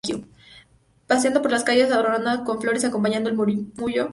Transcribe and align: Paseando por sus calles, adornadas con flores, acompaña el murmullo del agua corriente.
Paseando 1.05 1.43
por 1.43 1.51
sus 1.51 1.63
calles, 1.63 1.91
adornadas 1.91 2.39
con 2.41 2.59
flores, 2.59 2.83
acompaña 2.83 3.19
el 3.19 3.23
murmullo 3.23 3.45
del 3.45 3.55
agua 3.55 3.77
corriente. 3.77 4.09